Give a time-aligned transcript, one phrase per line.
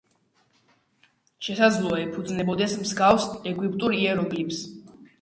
[1.49, 4.69] შესაძლოა ეფუძნებოდეს მსგავს ეგვიპტურ იეროგლიფს.